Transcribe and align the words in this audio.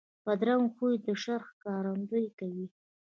بدرنګه 0.25 0.69
خوی 0.75 0.93
د 1.05 1.07
شر 1.21 1.41
ښکارندویي 1.49 2.29
کوي 2.39 2.65